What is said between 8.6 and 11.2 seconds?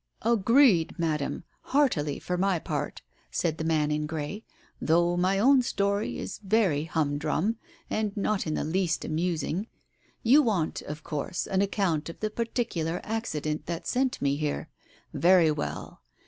least amusing. You want, of